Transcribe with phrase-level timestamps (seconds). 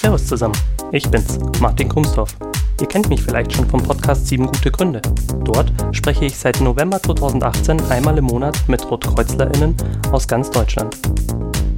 [0.00, 0.56] Servus zusammen,
[0.90, 2.36] ich bin's, Martin Kumsdorf.
[2.80, 5.00] Ihr kennt mich vielleicht schon vom Podcast 7 gute Gründe.
[5.44, 9.76] Dort spreche ich seit November 2018 einmal im Monat mit RotkreuzlerInnen
[10.10, 10.98] aus ganz Deutschland.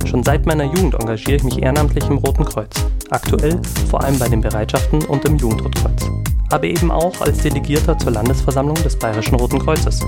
[0.06, 2.87] Schon seit meiner Jugend engagiere ich mich ehrenamtlich im Roten Kreuz.
[3.10, 3.60] Aktuell
[3.90, 6.10] vor allem bei den Bereitschaften und im Jugendrotkreuz.
[6.51, 10.01] Aber eben auch als Delegierter zur Landesversammlung des Bayerischen Roten Kreuzes.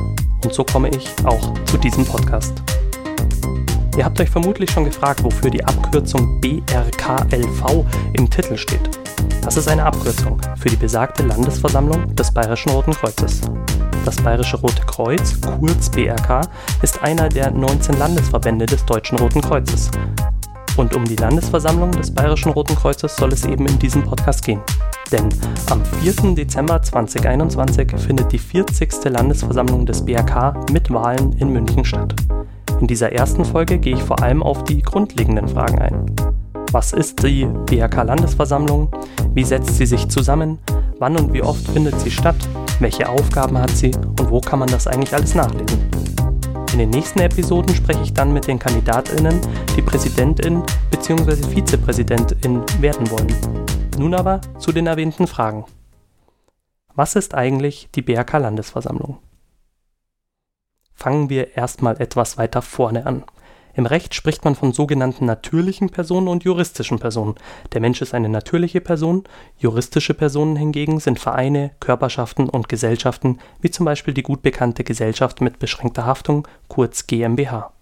[0.42, 2.54] Und so komme ich auch zu diesem Podcast.
[3.98, 8.88] Ihr habt euch vermutlich schon gefragt, wofür die Abkürzung BRKLV im Titel steht.
[9.42, 13.40] Das ist eine Abkürzung für die besagte Landesversammlung des Bayerischen Roten Kreuzes.
[14.04, 16.42] Das Bayerische Rote Kreuz, kurz BRK,
[16.80, 19.90] ist einer der 19 Landesverbände des Deutschen Roten Kreuzes.
[20.76, 24.60] Und um die Landesversammlung des Bayerischen Roten Kreuzes soll es eben in diesem Podcast gehen.
[25.10, 25.28] Denn
[25.70, 26.36] am 4.
[26.36, 29.06] Dezember 2021 findet die 40.
[29.06, 32.14] Landesversammlung des BRK mit Wahlen in München statt.
[32.80, 36.06] In dieser ersten Folge gehe ich vor allem auf die grundlegenden Fragen ein.
[36.70, 38.90] Was ist die BRK-Landesversammlung?
[39.34, 40.58] Wie setzt sie sich zusammen?
[41.00, 42.36] Wann und wie oft findet sie statt?
[42.78, 43.90] Welche Aufgaben hat sie?
[43.94, 45.90] Und wo kann man das eigentlich alles nachlesen?
[46.72, 49.40] In den nächsten Episoden spreche ich dann mit den KandidatInnen,
[49.76, 51.34] die Präsidentin bzw.
[51.48, 53.34] Vizepräsidentin werden wollen.
[53.98, 55.64] Nun aber zu den erwähnten Fragen.
[56.94, 59.18] Was ist eigentlich die BRK-Landesversammlung?
[60.98, 63.22] Fangen wir erstmal etwas weiter vorne an.
[63.72, 67.36] Im Recht spricht man von sogenannten natürlichen Personen und juristischen Personen.
[67.72, 69.22] Der Mensch ist eine natürliche Person,
[69.58, 75.40] juristische Personen hingegen sind Vereine, Körperschaften und Gesellschaften, wie zum Beispiel die gut bekannte Gesellschaft
[75.40, 77.72] mit beschränkter Haftung, kurz GmbH.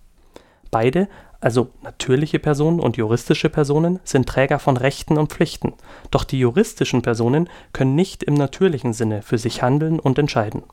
[0.71, 1.09] Beide,
[1.41, 5.73] also natürliche Personen und juristische Personen, sind Träger von Rechten und Pflichten,
[6.11, 10.65] doch die juristischen Personen können nicht im natürlichen Sinne für sich handeln und entscheiden.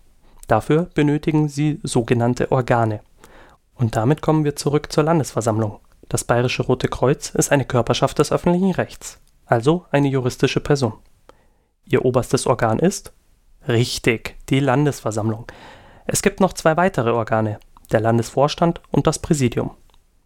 [0.54, 3.00] Dafür benötigen sie sogenannte Organe.
[3.73, 5.80] Und damit kommen wir zurück zur Landesversammlung.
[6.10, 10.94] Das Bayerische Rote Kreuz ist eine Körperschaft des öffentlichen Rechts, also eine juristische Person.
[11.86, 13.14] Ihr oberstes Organ ist?
[13.68, 15.48] Richtig, die Landesversammlung.
[16.06, 17.58] Es gibt noch zwei weitere Organe,
[17.92, 19.72] der Landesvorstand und das Präsidium.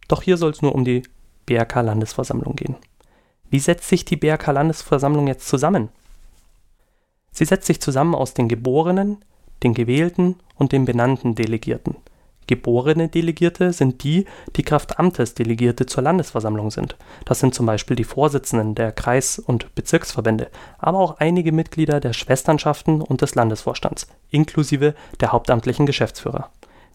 [0.08, 1.04] Doch hier soll es nur um die
[1.46, 2.76] BRK-Landesversammlung gehen.
[3.48, 5.88] Wie setzt sich die BRK-Landesversammlung jetzt zusammen?
[7.32, 9.24] Sie setzt sich zusammen aus den geborenen,
[9.62, 11.96] den gewählten und den benannten Delegierten.
[12.48, 14.24] Geborene Delegierte sind die,
[14.56, 16.96] die Kraft Amtes Delegierte zur Landesversammlung sind.
[17.26, 20.48] Das sind zum Beispiel die Vorsitzenden der Kreis- und Bezirksverbände,
[20.78, 26.50] aber auch einige Mitglieder der Schwesternschaften und des Landesvorstands, inklusive der hauptamtlichen Geschäftsführer.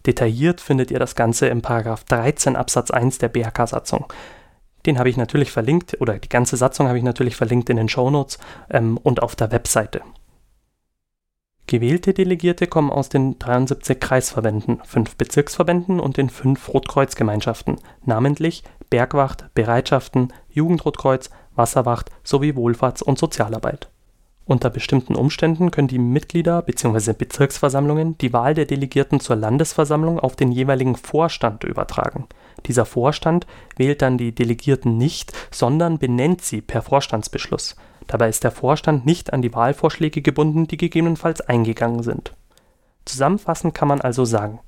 [0.06, 4.06] Detailliert findet ihr das Ganze im 13 Absatz 1 der BHK-Satzung.
[4.86, 7.88] Den habe ich natürlich verlinkt, oder die ganze Satzung habe ich natürlich verlinkt in den
[7.88, 8.38] Shownotes
[8.70, 10.02] ähm, und auf der Webseite.
[11.74, 19.52] Gewählte Delegierte kommen aus den 73 Kreisverbänden, fünf Bezirksverbänden und den fünf Rotkreuzgemeinschaften, namentlich Bergwacht,
[19.54, 23.90] Bereitschaften, Jugendrotkreuz, Wasserwacht sowie Wohlfahrts und Sozialarbeit.
[24.44, 27.12] Unter bestimmten Umständen können die Mitglieder bzw.
[27.12, 32.28] Bezirksversammlungen die Wahl der Delegierten zur Landesversammlung auf den jeweiligen Vorstand übertragen.
[32.66, 37.74] Dieser Vorstand wählt dann die Delegierten nicht, sondern benennt sie per Vorstandsbeschluss
[38.06, 42.32] Dabei ist der Vorstand nicht an die Wahlvorschläge gebunden, die gegebenenfalls eingegangen sind.
[43.04, 44.60] Zusammenfassend kann man also sagen: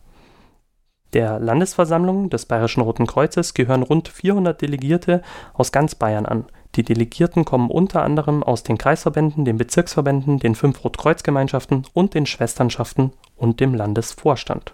[1.12, 5.22] Der Landesversammlung des Bayerischen Roten Kreuzes gehören rund 400 Delegierte
[5.54, 6.46] aus ganz Bayern an.
[6.74, 12.26] Die Delegierten kommen unter anderem aus den Kreisverbänden, den Bezirksverbänden, den fünf Rotkreuzgemeinschaften und den
[12.26, 14.72] Schwesternschaften und dem Landesvorstand.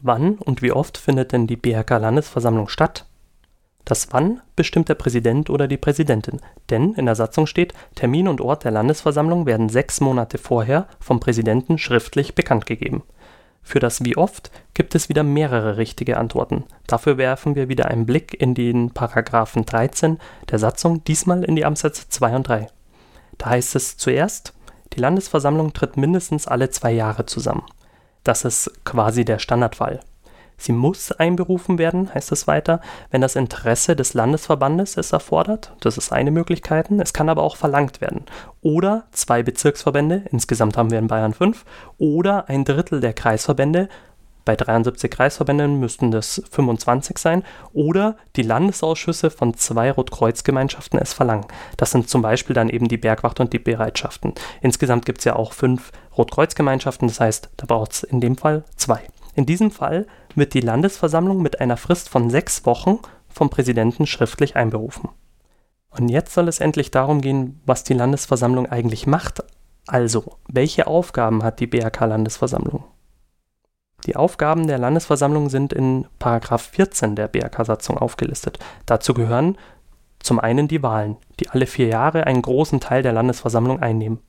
[0.00, 3.06] Wann und wie oft findet denn die BRK-Landesversammlung statt
[3.84, 8.40] das Wann bestimmt der Präsident oder die Präsidentin, denn in der Satzung steht, Termin und
[8.40, 13.02] Ort der Landesversammlung werden sechs Monate vorher vom Präsidenten schriftlich bekannt gegeben.
[13.62, 16.64] Für das Wie oft gibt es wieder mehrere richtige Antworten.
[16.86, 20.18] Dafür werfen wir wieder einen Blick in den Paragraphen 13
[20.50, 22.66] der Satzung, diesmal in die Absätze 2 und 3.
[23.38, 24.52] Da heißt es zuerst,
[24.92, 27.64] die Landesversammlung tritt mindestens alle zwei Jahre zusammen.
[28.24, 30.00] Das ist quasi der Standardfall.
[30.62, 32.80] Sie muss einberufen werden, heißt es weiter,
[33.10, 35.72] wenn das Interesse des Landesverbandes es erfordert.
[35.80, 36.88] Das ist eine Möglichkeit.
[36.92, 38.26] Es kann aber auch verlangt werden.
[38.60, 41.64] Oder zwei Bezirksverbände, insgesamt haben wir in Bayern fünf,
[41.98, 43.88] oder ein Drittel der Kreisverbände,
[44.44, 47.44] bei 73 Kreisverbänden müssten das 25 sein.
[47.72, 51.46] Oder die Landesausschüsse von zwei Rotkreuzgemeinschaften es verlangen.
[51.76, 54.34] Das sind zum Beispiel dann eben die Bergwacht und die Bereitschaften.
[54.60, 58.64] Insgesamt gibt es ja auch fünf Rotkreuzgemeinschaften, das heißt, da braucht es in dem Fall
[58.76, 59.00] zwei.
[59.34, 62.98] In diesem Fall wird die Landesversammlung mit einer Frist von sechs Wochen
[63.28, 65.08] vom Präsidenten schriftlich einberufen.
[65.90, 69.42] Und jetzt soll es endlich darum gehen, was die Landesversammlung eigentlich macht.
[69.86, 72.84] Also, welche Aufgaben hat die BRK-Landesversammlung?
[74.06, 78.58] Die Aufgaben der Landesversammlung sind in 14 der BRK-Satzung aufgelistet.
[78.86, 79.56] Dazu gehören
[80.18, 84.20] Zum einen die Wahlen, die alle vier Jahre einen großen Teil der Landesversammlung einnehmen.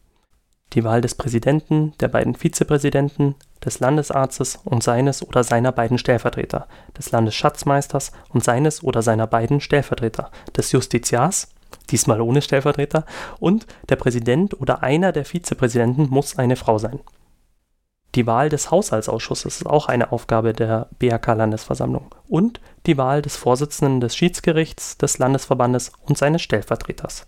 [0.74, 6.68] Die Wahl des Präsidenten, der beiden Vizepräsidenten, des Landesarztes und seines oder seiner beiden Stellvertreter,
[6.98, 11.50] des Landesschatzmeisters und seines oder seiner beiden Stellvertreter, des Justiziars,
[11.92, 13.06] diesmal ohne Stellvertreter,
[13.40, 17.00] und der Präsident oder einer der Vizepräsidenten muss eine Frau sein.
[18.16, 24.02] Die Wahl des Haushaltsausschusses ist auch eine Aufgabe der BRK-Landesversammlung und die Wahl des Vorsitzenden
[24.02, 27.26] des Schiedsgerichts des Landesverbandes und seines Stellvertreters.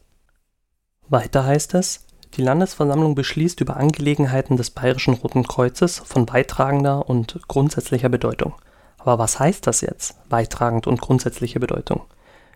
[1.07, 7.39] Weiter heißt es, die Landesversammlung beschließt über Angelegenheiten des Bayerischen Roten Kreuzes von beitragender und
[7.47, 8.53] grundsätzlicher Bedeutung.
[8.97, 12.01] Aber was heißt das jetzt, beitragend und grundsätzliche Bedeutung?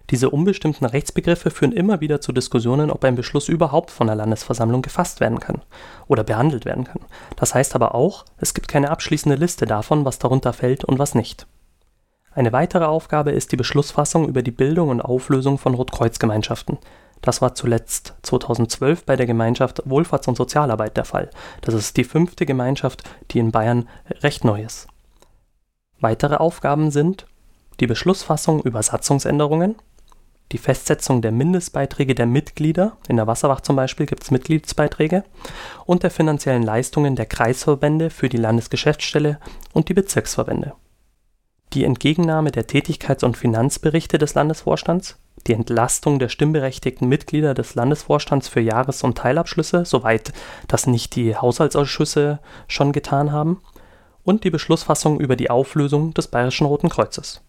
[0.09, 4.81] Diese unbestimmten Rechtsbegriffe führen immer wieder zu Diskussionen, ob ein Beschluss überhaupt von der Landesversammlung
[4.81, 5.61] gefasst werden kann
[6.07, 7.01] oder behandelt werden kann.
[7.35, 11.13] Das heißt aber auch, es gibt keine abschließende Liste davon, was darunter fällt und was
[11.13, 11.45] nicht.
[12.31, 16.79] Eine weitere Aufgabe ist die Beschlussfassung über die Bildung und Auflösung von Rotkreuzgemeinschaften.
[17.21, 21.29] Das war zuletzt 2012 bei der Gemeinschaft Wohlfahrts- und Sozialarbeit der Fall.
[21.61, 23.87] Das ist die fünfte Gemeinschaft, die in Bayern
[24.21, 24.87] recht neu ist.
[25.99, 27.25] Weitere Aufgaben sind
[27.79, 29.75] die Beschlussfassung über Satzungsänderungen,
[30.51, 35.23] die Festsetzung der Mindestbeiträge der Mitglieder, in der Wasserwacht zum Beispiel gibt es Mitgliedsbeiträge,
[35.85, 39.39] und der finanziellen Leistungen der Kreisverbände für die Landesgeschäftsstelle
[39.73, 40.73] und die Bezirksverbände.
[41.73, 48.47] Die Entgegennahme der Tätigkeits- und Finanzberichte des Landesvorstands, die Entlastung der stimmberechtigten Mitglieder des Landesvorstands
[48.47, 50.33] für Jahres- und Teilabschlüsse, soweit
[50.67, 53.61] das nicht die Haushaltsausschüsse schon getan haben,
[54.23, 57.41] und die Beschlussfassung über die Auflösung des Bayerischen Roten Kreuzes.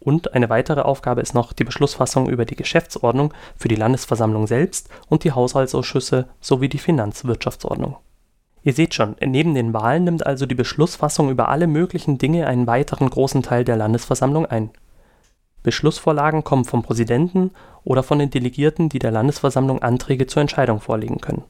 [0.00, 4.88] Und eine weitere Aufgabe ist noch die Beschlussfassung über die Geschäftsordnung für die Landesversammlung selbst
[5.08, 7.96] und die Haushaltsausschüsse sowie die Finanzwirtschaftsordnung.
[8.62, 12.66] Ihr seht schon, neben den Wahlen nimmt also die Beschlussfassung über alle möglichen Dinge einen
[12.66, 14.70] weiteren großen Teil der Landesversammlung ein.
[15.62, 17.50] Beschlussvorlagen kommen vom Präsidenten
[17.84, 21.44] oder von den Delegierten, die der Landesversammlung Anträge zur Entscheidung vorlegen können.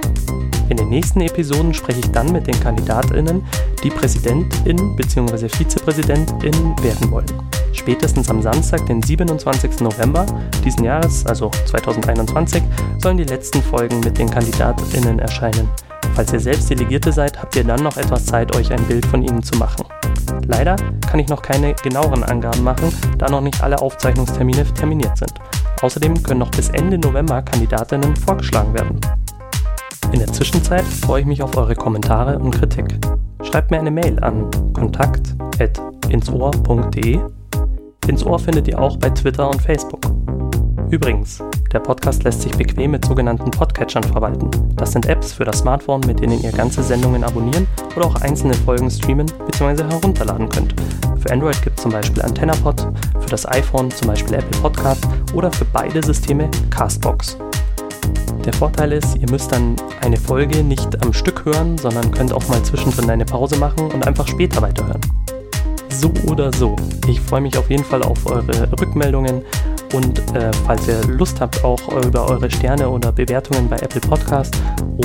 [0.69, 3.45] In den nächsten Episoden spreche ich dann mit den KandidatInnen,
[3.83, 5.49] die Präsidentin bzw.
[5.49, 7.27] Vizepräsidentin werden wollen.
[7.73, 9.81] Spätestens am Samstag, den 27.
[9.81, 10.27] November
[10.65, 12.63] diesen Jahres, also 2021,
[12.99, 15.69] sollen die letzten Folgen mit den KandidatInnen erscheinen.
[16.21, 19.23] Falls ihr selbst Delegierte seid, habt ihr dann noch etwas Zeit, euch ein Bild von
[19.23, 19.87] ihnen zu machen.
[20.47, 20.77] Leider
[21.09, 25.33] kann ich noch keine genaueren Angaben machen, da noch nicht alle Aufzeichnungstermine terminiert sind.
[25.81, 29.01] Außerdem können noch bis Ende November Kandidatinnen vorgeschlagen werden.
[30.13, 32.99] In der Zwischenzeit freue ich mich auf eure Kommentare und Kritik.
[33.43, 37.19] Schreibt mir eine Mail an kontakt.insohr.de.
[38.09, 40.03] Ins Ohr findet ihr auch bei Twitter und Facebook.
[40.91, 44.51] Übrigens, der Podcast lässt sich bequem mit sogenannten Podcatchern verwalten.
[44.75, 48.55] Das sind Apps für das Smartphone, mit denen ihr ganze Sendungen abonnieren oder auch einzelne
[48.55, 49.85] Folgen streamen bzw.
[49.85, 50.75] herunterladen könnt.
[51.21, 52.89] Für Android gibt es zum Beispiel AntennaPod,
[53.21, 57.39] für das iPhone zum Beispiel Apple Podcast oder für beide Systeme Castbox.
[58.45, 62.49] Der Vorteil ist, ihr müsst dann eine Folge nicht am Stück hören, sondern könnt auch
[62.49, 65.01] mal zwischendrin eine Pause machen und einfach später weiterhören.
[65.89, 66.75] So oder so,
[67.07, 69.43] ich freue mich auf jeden Fall auf eure Rückmeldungen
[69.93, 74.57] und äh, falls ihr Lust habt, auch über eure Sterne oder Bewertungen bei Apple Podcast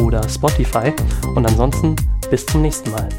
[0.02, 0.94] oder Spotify.
[1.36, 1.96] Und ansonsten
[2.30, 3.10] bis zum nächsten Mal.